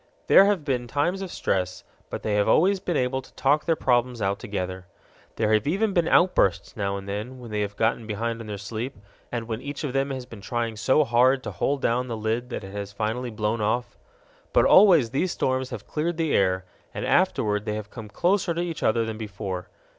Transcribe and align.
There 0.25 0.45
have 0.45 0.65
been 0.65 0.87
times 0.87 1.21
of 1.21 1.31
stress, 1.31 1.83
but 2.09 2.23
they 2.23 2.33
have 2.33 2.47
always 2.49 2.79
been 2.79 2.97
able 2.97 3.21
to 3.21 3.31
talk 3.35 3.65
their 3.65 3.75
problems 3.75 4.19
out 4.19 4.39
together. 4.39 4.87
There 5.35 5.53
have 5.53 5.67
even 5.67 5.93
been 5.93 6.07
outbursts 6.07 6.75
now 6.75 6.97
and 6.97 7.07
then 7.07 7.37
when 7.37 7.51
they 7.51 7.61
have 7.61 7.75
got 7.75 8.07
behind 8.07 8.41
on 8.41 8.47
their 8.47 8.57
sleep, 8.57 8.97
and 9.31 9.47
when 9.47 9.61
each 9.61 9.83
of 9.83 9.93
them 9.93 10.09
has 10.09 10.25
been 10.25 10.41
trying 10.41 10.75
so 10.75 11.03
hard 11.03 11.43
to 11.43 11.51
hold 11.51 11.83
down 11.83 12.07
the 12.07 12.17
lid 12.17 12.49
that 12.49 12.63
it 12.63 12.71
has 12.71 12.91
finally 12.91 13.29
blown 13.29 13.61
off. 13.61 13.95
But 14.53 14.65
always 14.65 15.11
these 15.11 15.33
storms 15.33 15.69
have 15.69 15.85
cleared 15.85 16.17
the 16.17 16.33
air, 16.33 16.65
and 16.95 17.05
afterward 17.05 17.65
they 17.65 17.75
have 17.75 17.91
come 17.91 18.09
closer 18.09 18.55
to 18.55 18.61
each 18.63 18.81
other 18.81 19.05
than 19.05 19.19
before. 19.19 19.69